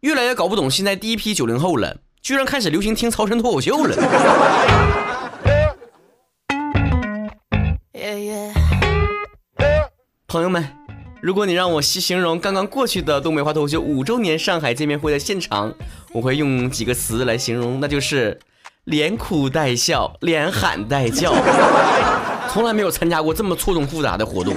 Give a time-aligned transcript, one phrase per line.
[0.00, 3.94] 越来越搞不懂现在第一批九零后了，居然开始流行听曹晨脱口秀了。
[10.26, 10.66] 朋友们，
[11.20, 15.74] 如果你让我形容刚刚过去的东北话脱口秀五周年上海见面会的现场，
[16.12, 18.40] 我会用几个词来形容，那就是
[18.84, 21.34] 连哭带笑，连喊带叫。
[22.48, 24.54] 从来没有参加过这么错综复杂的活动，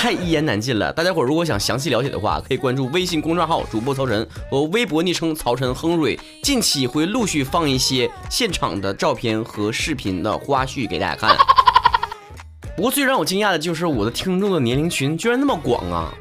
[0.00, 0.92] 太一言难尽了。
[0.92, 11.36] 大家伙如果想详细了解的话，可以关注微信公众号主播曹晨和微博昵称曹晨亨瑞，近期会陆续放一些现场的照片和视频的花絮给大家看。
[12.76, 16.14] 不过最让我惊讶的就是我的听众的年龄群居然那么广啊，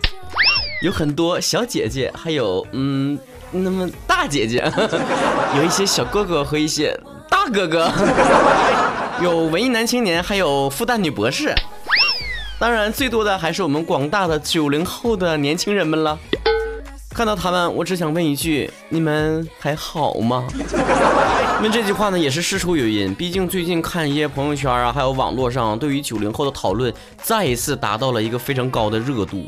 [0.82, 3.16] 有很多小姐姐，还有嗯
[3.52, 4.70] 那么大姐姐，
[5.56, 7.92] 有一些小哥哥和一些大哥哥。
[9.22, 11.52] 有文艺男青年，还有复旦女博士，
[12.60, 16.18] 当然最多的还是我们广大的九零后的年轻人们了。
[17.14, 20.44] 看到他们，我只想问一句：你们还好吗？
[21.62, 23.14] 问这句话呢，也是事出有因。
[23.14, 29.46] 毕竟最近看一些朋友圈啊，还有网络上对于九零后的讨论，再一次达到了一个非常高的热度。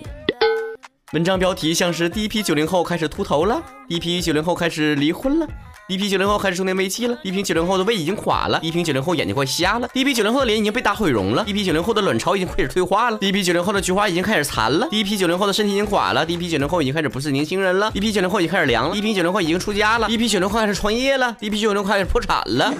[1.14, 5.48] 文章标题像是第一批九零后开始秃头了，第一批九零后开始离婚了。
[5.90, 22.72] 第一批九零后开始中年危机了，第一批九零后的胃已经垮了，第一批九零后眼睛快瞎了，第一批九零后的脸已经被打毁容了，第一批九零后的卵巢已经开始退化了，第一批九零后的菊花已经开始残了，第一批九零后的身体已经垮了，第一批九零后已经开始不是年轻人了，一批九零后已经开始凉了，一批九零后已经出家了，一批九零后开始创业了，一批九零后开始破产了，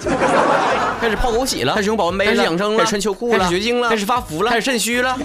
[1.00, 5.18] 开始泡枸杞了，开始用保温杯了，开始养生了，开始穿秋裤了，开始绝经了，开始发福了，开始肾虚了。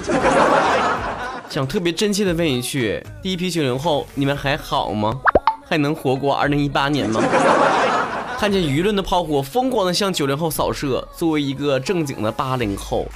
[1.51, 5.19] 想特别真切的问一句：第一批九零后，你们还好吗？
[5.67, 7.21] 还能活过二零一八年吗？
[8.37, 13.07] 看见舆论的炮火疯狂的向九零后扫射，作为一个正经的八零后，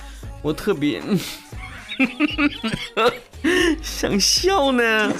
[0.42, 1.02] 我特别
[3.84, 5.12] 想笑呢。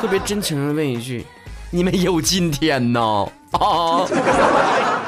[0.00, 1.24] 特别真诚的问一句：
[1.70, 3.26] 你们有今天呢？
[3.52, 4.06] 啊！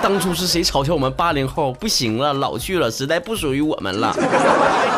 [0.03, 4.17] 当初是谁嘲笑我们八零后不行了，老去了，时代不属于我们了？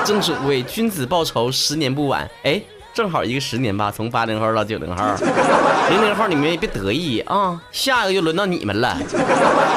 [0.05, 2.31] 正所谓君子报仇，十年不晚。
[2.45, 2.63] 哎。
[2.97, 5.05] 正好一个十年吧，从八零后到九零后，
[5.91, 8.97] 零零后你们也别得意啊，下一个就轮到你们了。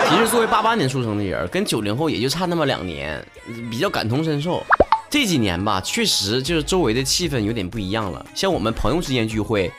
[0.07, 3.21] 其实作为八八年出生的人，跟九零后也就差那么两年，
[3.69, 4.63] 比较感同身受。
[5.09, 8.25] 这几年吧，确实就是周围的气氛有点不一样了。
[8.33, 9.69] 像我们朋友之间聚会，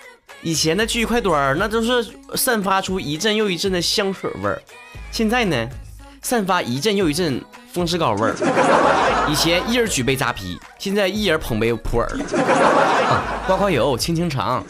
[0.43, 4.61] 以前的聚一块堆儿，那都是散发出一阵又一阵的香水味儿，
[5.11, 5.67] 现在呢，
[6.21, 7.43] 散发一阵又一阵。
[7.73, 8.35] 风湿膏味儿，
[9.29, 12.09] 以前一人举杯扎啤，现在一人捧杯普洱。
[13.47, 14.63] 刮刮油，清清肠。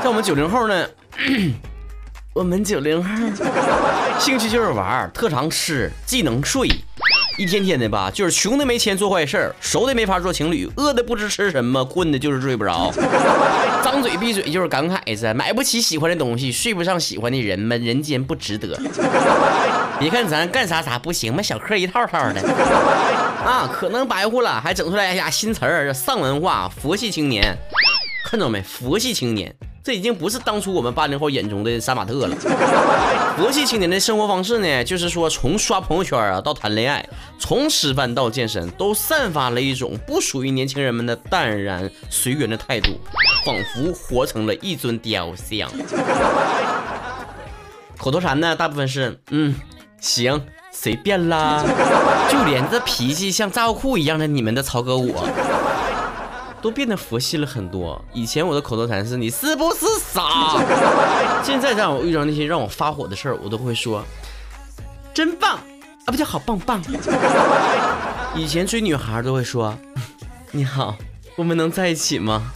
[0.00, 0.86] 像我们九零后呢，
[2.34, 3.10] 我们九零后
[4.20, 6.68] 兴趣就是玩，特长吃，技能睡。
[7.38, 12.92] 一天天的吧，就是穷的没钱做坏事儿，熟的没法做情侣，饿的不知吃什么，困的就是睡不着，
[13.84, 18.76] 张嘴闭嘴就是感慨子，买不起喜欢的东西，睡不上喜欢的人们，人间不值得。
[20.00, 22.42] 别看咱干啥啥不行嘛，小课一套套的
[23.46, 27.56] 啊，可能白活了，还整出来呀新词儿，丧文化，佛系青年，
[28.24, 28.60] 看到没？
[28.62, 29.54] 佛系青年。
[29.88, 32.36] 这已经不是当初我们八零后眼中的杀马特了。
[33.38, 43.00] 佛系青年的生活方式呢，就是说从刷朋友圈啊到谈恋爱，从吃饭到健身，都散发了一种不属于年轻人们的淡然随缘的态度，
[43.46, 45.70] 仿佛活成了一尊雕像。
[47.96, 49.54] 口头禅呢，大部分是嗯，
[50.02, 50.38] 行，
[50.70, 51.64] 随便啦。
[52.30, 55.26] 就连这脾气像炸药库一样的你们的曹哥我。
[56.60, 58.02] 都变得佛系了很多。
[58.12, 60.22] 以前我的口头禅是“你是不是傻”，
[61.42, 64.04] 现在让我遇到那些让我发火的事儿，我都会说
[65.14, 66.82] “真棒啊，不叫好棒棒”。
[68.34, 69.76] 以前追女孩都会说
[70.52, 70.96] “你好，
[71.36, 72.52] 我们能在一起吗？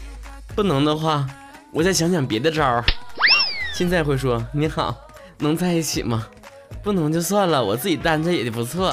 [0.54, 1.26] 不能的话，
[1.72, 2.84] 我再想想别的招儿。”
[3.74, 4.94] 现在会说“你好，
[5.38, 6.26] 能在一起吗？”
[6.82, 8.92] 不能就算了，我自己单着也不错。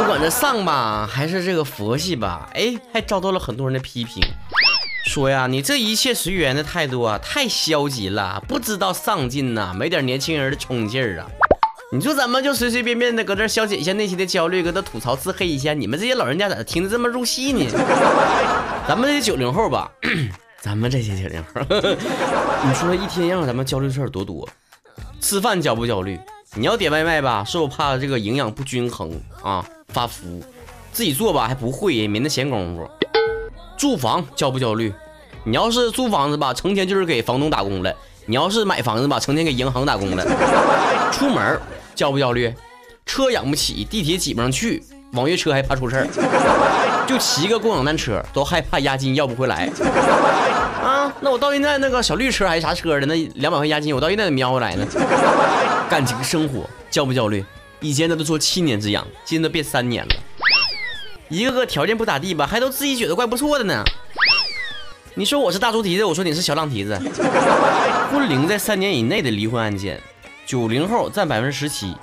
[0.00, 4.22] 不管是丧吧，还是这个佛系吧，哎，还遭到了很多人的批评，
[5.04, 11.28] 说呀，你这一切随缘的态度啊，太消极了，不知道上进呐，没点年轻人的冲劲儿啊。
[11.92, 17.66] 你说咱们就随随便便的搁这消解一下内心的焦虑，搁这吐槽自黑一下，你们这些老人家咋听着这么入戏呢？
[18.88, 19.92] 咱们这些九零后吧，
[20.62, 21.60] 咱们这些九零后，
[22.66, 24.48] 你说一天让咱们焦虑事儿多多，
[25.20, 26.18] 吃饭焦不焦虑？
[26.54, 30.42] 你要点外卖吧，是我怕这个营养不均衡啊，发福。
[30.92, 32.88] 自己做吧还不会，也没那闲工夫。
[33.76, 34.92] 住房焦不焦虑？
[35.44, 37.92] 你要是租房子吧，成天就是给房东打工了；
[38.26, 40.24] 你要是买房子吧，成天给银行打工了。
[41.12, 41.58] 出门
[41.94, 42.52] 焦不焦虑？
[43.06, 44.82] 车养不起，地铁挤不上去，
[45.14, 49.70] 网约车还怕出事儿，就骑个共享单车都害怕押金要不回来。
[50.82, 54.86] 啊，那我到现在那个小绿车还是啥车的，那两百块押金我到现在都瞄回来呢。
[55.88, 57.44] 感情生活焦不焦虑？
[57.80, 60.14] 以前他都说七年之痒，现在变三年了。
[61.28, 63.82] 一个个条件不咋地吧，还都自己觉得怪不错的呢。
[65.14, 66.98] 你说我是大猪蹄子，我说你是小浪蹄子。
[68.10, 70.00] 婚龄在三年以内的离婚案件，
[70.46, 71.94] 九零后占百分之十七。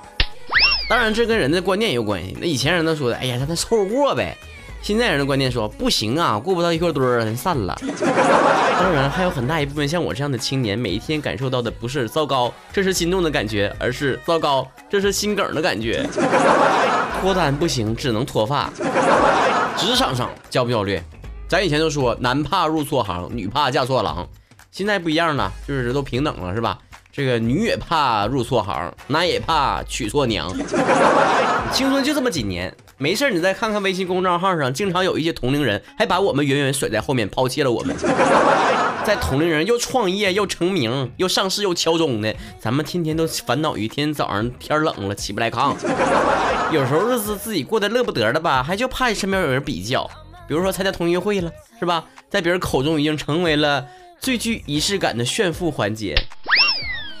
[0.88, 2.36] 当然，这跟人的观念也有关系。
[2.40, 4.36] 那以前人都说的，哎呀，让他凑合过呗。
[4.80, 7.76] 现在人的观念说，不行啊，过不到一块堆儿，咱散了。
[8.80, 16.08] 当然，还有很大一部分像我这样的青年，每一天感受到的不是糟糕，这是心动的感觉，而是糟糕，这是心梗的感觉。
[17.20, 18.70] 脱单不行，只能脱发。
[19.76, 21.00] 职场上焦不焦虑？
[21.48, 24.26] 咱以前都说男怕入错行，女怕嫁错郎，
[24.70, 26.78] 现在不一样了，就是都平等了，是吧？
[27.18, 30.48] 这个女也怕入错行，男也怕娶错娘。
[31.74, 37.96] 青春就这么几年，没事你再看看微信公众号上，经常有一些同龄人还把我们远远甩在后面，抛弃了我们。
[39.04, 45.74] 在同龄人又创业又成名又上市又敲钟的，咱们天天都烦恼于天天早上天冷了起不来炕。
[46.70, 50.08] 有时候日子自己过得乐不得的吧，还就怕身边有人比较。
[50.46, 51.50] 比如说参加同学会了，
[51.80, 52.04] 是吧？
[52.30, 53.84] 在别人口中已经成为了
[54.20, 56.16] 最具仪式感的炫富环节。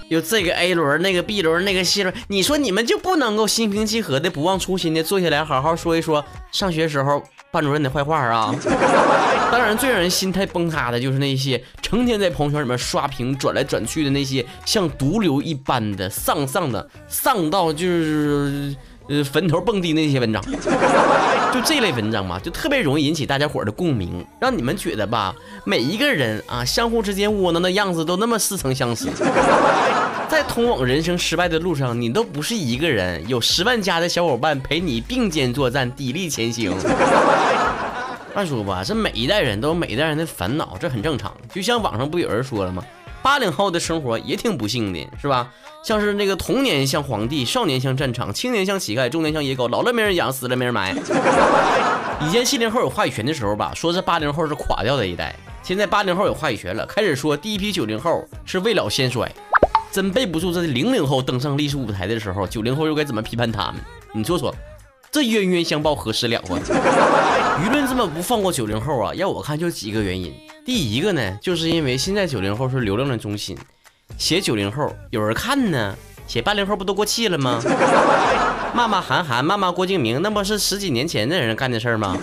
[0.08, 8.54] 有这个 A 轮，那个 B 轮，那个 C 轮，你说你们就不能够心平气和的、不忘初心的坐下来好好说一说上学时候班主任的坏话啊？
[9.50, 18.76] 当然，最让人心态崩塌的就是那些成天在朋友圈里面刷屏、转来转去的那些像毒瘤一般的丧丧的、丧到就是
[19.08, 20.42] 呃坟头蹦迪那些文章。
[21.52, 25.34] 就这类文章嘛，就特别容易引起大家伙的共鸣，让你们觉得吧，
[25.64, 29.06] 每一个人啊，相互之间窝囊的样子都那么似曾相识。
[30.28, 36.70] 在通往人生失败的路上，你都不是一个人，有十万加的小伙伴陪你并肩作战，砥砺前行。
[38.36, 41.34] 按说吧，这每一代人都有每一代人的烦恼，这很正常。
[41.52, 42.84] 就像网上不有人说了吗？
[43.22, 45.50] 八零后的生活也挺不幸的，是吧？
[45.82, 50.94] 像是那个童年像皇帝，少年像战场，青年像乞丐，中年像野狗，老了没人养，死了没人埋。
[52.20, 55.34] 以前七零后有话语权的时候吧，说是八零后是垮掉的一代。
[55.62, 59.30] 现在八零后有话语权了，开始说第一批九零后是未老先衰。
[59.90, 63.76] 真背不住这零零后登上历史舞台的时候，九零后又该怎么批判他们？
[64.12, 64.54] 你说说，
[65.10, 66.52] 这冤冤相报何时了啊？
[67.64, 69.14] 舆论这么不放过九零后啊？
[69.14, 70.34] 要我看就几个原因。
[70.64, 73.56] 第一个呢，就是因为现在九零后是流量的中心，
[74.16, 75.94] 写九零后有人看呢，
[76.26, 77.60] 写八零后不都过气了吗？
[78.74, 82.16] 骂骂韩寒，骂骂郭敬明，那不是十几年前的人干的事儿吗？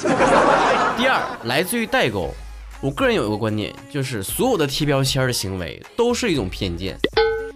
[0.97, 2.33] 第二，来自于代沟。
[2.81, 6.97] 我个人有一个观点，就是所有的贴标签的行为都是一种偏见。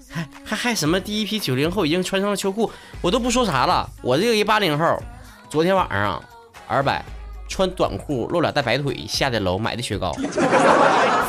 [0.09, 2.71] 还还还什么第一批九零后已经穿上了秋裤，
[3.01, 3.87] 我都不说啥了。
[4.01, 4.97] 我这个一八零后，
[5.49, 6.21] 昨天晚上
[6.67, 7.05] 二百
[7.47, 10.11] 穿短裤露俩大白腿下的楼买的雪糕，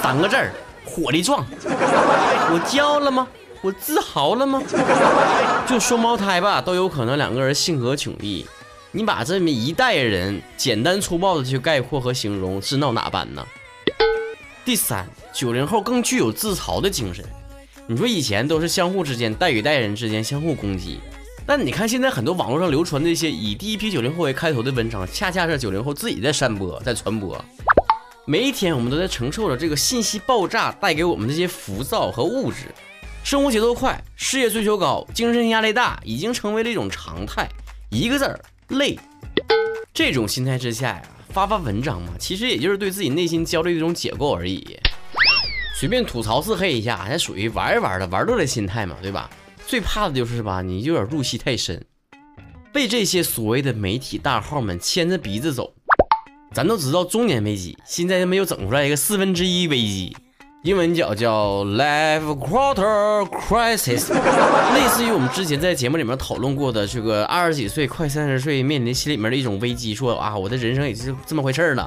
[0.02, 0.50] 三个字儿
[0.84, 1.44] 火力壮。
[1.64, 3.26] 我骄傲了吗？
[3.62, 4.62] 我自豪了吗？
[5.68, 8.46] 就双胞胎吧，都有可能两个人性格迥异。
[8.90, 13.46] 你把这么一代人简单粗暴的去概括和形容，是闹哪般呢？
[14.64, 17.24] 第三，九零后更具有自嘲的精神。
[17.86, 20.98] 你说以前都是相互之间代与代人之间相互攻击，
[21.44, 27.42] 但你看现在很多网络上流传的一些以第一批九零后为开头的文章，恰恰是九零后自己在散播、在传播。
[28.30, 32.72] 每一天我们都在承受着这个信息爆炸带给我们这些浮躁和物质，
[33.24, 37.48] 生活节奏快，事业追求高，精神压力大，已经成为了一种常态。
[37.88, 38.96] 一个字儿累。
[39.92, 44.78] 这种心态之下呀，发发文章嘛，其实也就是对自己内心焦虑的一种解构而已。
[45.76, 49.28] 随便吐槽自黑一下，还属于玩一玩的玩乐的心态嘛，对吧？
[49.66, 51.84] 最怕的就是吧，你有点入戏太深，
[52.72, 55.74] 被这些所谓的媒体大号们牵着鼻子走。
[56.52, 60.16] 咱都知道中年危机，现在他们又整出来一个四分之一危机，
[60.64, 64.12] 英文叫叫 life quarter crisis，
[64.74, 71.86] 类似于我们之前在节目里面讨论过的这个二十几岁快三十岁面临心里面的一种危机，说啊，我的人生也是这么回事儿了。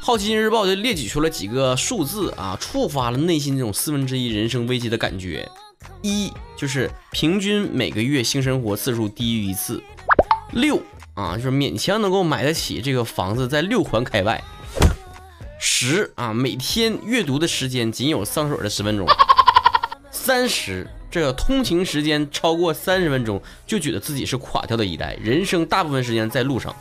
[0.00, 5.46] 好奇心日报就列举出了几个数字啊，触发了内心这种四分之一人生危机的感觉。
[6.00, 9.82] 一就是平均每个月性生活次数低于一次。
[10.52, 10.80] 六
[11.18, 14.40] 啊，就是勉强能够买得起这个房子在六环开外。
[15.58, 19.04] 十啊，每天阅读的时间仅有上水的十分钟。
[20.12, 26.72] 三十，这个通勤时间超过三十分钟就觉得自己是垮掉的一代，人生大部分时间在路上。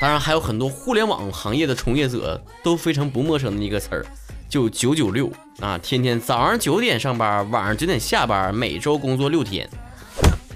[0.00, 4.06] 当然，还有很多互联网行业的从业者都非常不陌生的一个词儿，
[4.48, 5.30] 就九九六
[5.60, 9.68] 啊，天天早上九点上班，晚上九点下班，每周工作六天。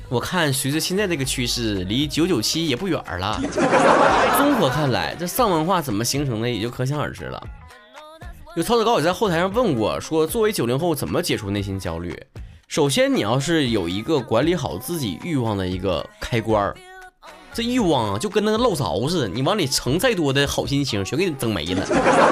[0.09, 3.41] 我看随着现在这个趋势，离九九七也不远了。
[4.39, 7.43] 综合看来，这丧文化怎么形成的，也就可想而知了。
[8.55, 12.17] 有曹子高也在后台上问过，说作为九零后怎么解除内心焦虑？
[12.69, 16.75] 首先，你要是有一个管理好自己欲望的一个开关儿，
[17.53, 21.85] 这欲望啊就跟那个漏勺似的，你往里盛再多的好心情，全给你整没了。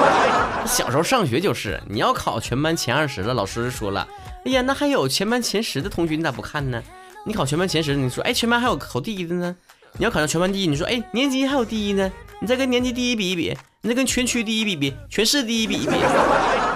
[0.65, 4.07] 小时候上学就是，你要考全班前二十了，老师说了，
[4.45, 6.83] 哎呀，那还有全班前十的同学，你咋不看呢？
[7.27, 9.57] 你考全班前十，你说，哎，全班还有考第一的呢？
[9.97, 12.13] 你要考上全班第一，你说，哎，年级还有第一呢？
[12.39, 15.93] 你再跟年级第一比一比，你再跟全区第一比一比，全市第一比一比，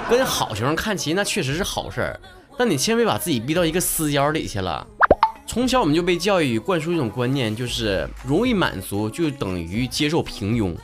[0.09, 2.21] 跟好学生看齐，那确实是好事儿。
[2.57, 4.87] 但你千万别把自己逼到一个死角里去了。
[5.47, 10.75] 从小我们就被教育灌输一种观念，就是容易满足就等于接受平庸。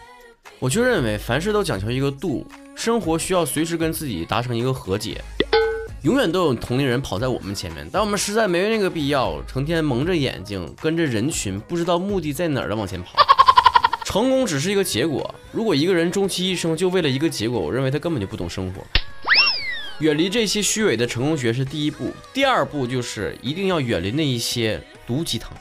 [0.59, 5.23] 我就认为凡事都讲求一个度，生活需要随时跟自己达成一个和解。
[6.05, 13.17] 永远都有同龄人跑在我们前面，但我们实在没那个必要，成天蒙着眼睛跟着人群，不知道目的在哪儿的往前跑。
[14.05, 18.83] 成功只是一个结果，如果一个人终其一生就为了一个结果，我认为他根本就不懂生活。
[20.01, 25.57] 远离这些虚伪的成功学是第一步，第二步就是一定要远离那一些毒鸡汤。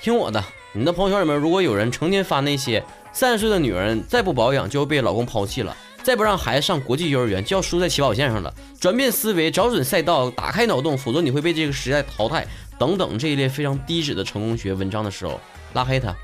[0.00, 12.46] 听我的，你的朋友圈里面如果有人成天发那些三十岁的女人再不保养就要被老公抛弃了，再不让孩子上国际幼儿园就要输在起跑线上了，转变思维，找准赛道，打开脑洞，否则你会被这个时代淘汰
[12.78, 15.40] 等等这一类非常低质的成功学文章的时候，
[15.74, 16.14] 拉黑他。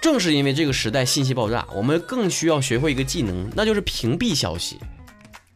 [0.00, 4.78] 正是因为这个时代信息爆炸，我们更需要学会一个技能，那就是屏蔽消息。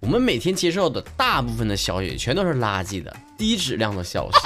[0.00, 4.36] 我们每天接受的大部分的消息全都是垃圾的、低质量的消息。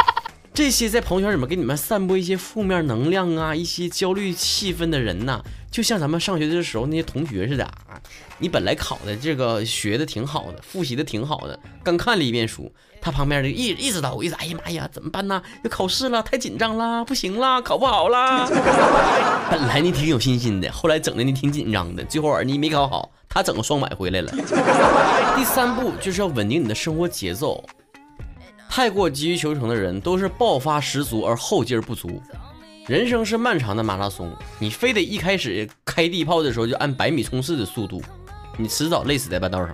[0.54, 7.70] 这些在朋友圈里面给你们散播一些负面能量啊、一些焦虑气氛的人呐，就像咱们上学的时候那些同学似的。
[8.38, 15.40] 你本来考的这个学的挺好的，复习的挺好的，刚看了一遍书，他旁边就一一直叨，一直哎呀妈呀，怎么办呢？
[15.62, 18.48] 要考试了，太紧张了，不行了，考不好了。
[19.50, 23.10] 本来你挺有信心的，后来整的你挺紧张的，最后你没考好。
[23.28, 24.30] 他整个双百回来了。
[25.34, 27.64] 第三步就是要稳定你的生活节奏。
[28.68, 32.22] 太过急于求成的人都是爆发十足而后劲儿不足。
[32.88, 38.02] 人生是漫长的马拉松，你非得一开始开地炮的时候就按百米冲刺的速度，
[38.58, 39.72] 你迟早累死在半道上。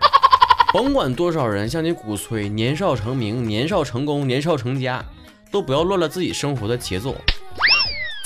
[0.75, 5.03] 甭管多少人向你鼓吹年少成名、年少成功、年少成家，
[5.51, 7.17] 都不要乱了自己生活的节奏。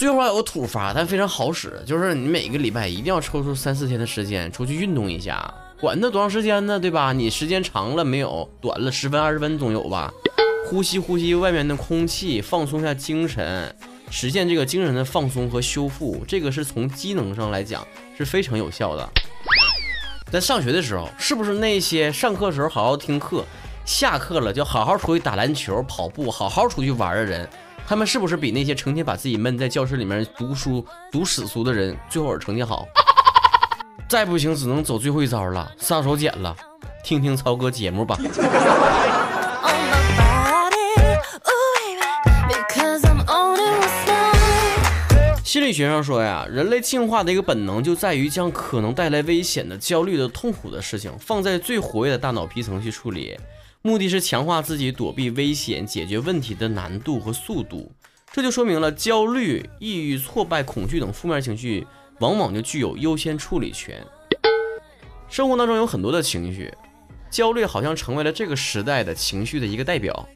[0.00, 7.12] 最后还有个土法，但非常好使，就是你每个礼拜一定要抽出三四天的时间出去运动一下，管它多长时间呢，对吧？
[7.12, 10.12] 你时间长了没有，短了十分二十分总有吧？
[10.66, 13.72] 呼吸呼吸外面的空气，放松下精神，
[14.12, 17.84] 实现这个精神的放松和修复，这个是从机能上来讲
[18.16, 19.08] 是非常有效的。
[20.30, 23.42] 在上学的时候，是不是那些上课时候好好听课，
[23.86, 27.48] 下课了就好好出去打篮球、跑步，好好出去玩的人？
[27.88, 32.86] 他们是不是比那些成天把自己闷在教室里面读书、读死书的人最后成绩好？
[34.10, 36.54] 再不行，只能走最后一招了，杀手锏了。
[37.02, 38.18] 听听曹哥节目吧。
[45.52, 53.38] 心理学上说呀，人类进化的一个本能就在于将可能带来危险的、焦虑的、痛苦的事情放在最活跃的大脑皮层去处理。
[53.82, 57.92] 目的是强化自己躲避危险、解决问题的难度和速度，
[58.32, 61.86] 这就说明了焦虑、抑郁、挫败、恐惧等负面情绪
[62.20, 64.02] 往往就具有优先处理权。
[65.28, 66.72] 生活当中有很多的情绪，
[67.30, 70.26] 焦虑好像成为了这个时代的情绪的一个代表。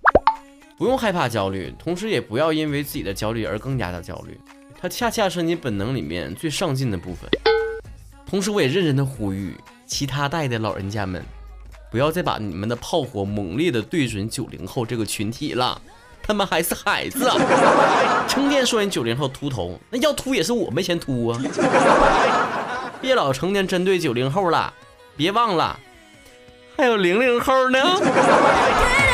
[0.77, 4.39] 不用害怕焦虑，同时也不要因为自己的焦虑而更加的焦虑，
[4.81, 7.29] 它恰恰是你本能里面最上进的部分。
[8.29, 9.57] 同时，我也认真的呼吁
[9.87, 11.25] 其他代的老人家们。
[11.89, 15.81] 不要再把你们的炮火猛烈的对准九零后这个群体了，
[16.21, 17.37] 他们还是孩子啊！
[18.29, 21.41] 成天说人九零后秃头，那要秃也是我没钱秃啊！
[23.01, 24.75] 别老成天针对九零后了，
[25.17, 25.79] 别忘了
[26.77, 27.79] 还有零零后呢。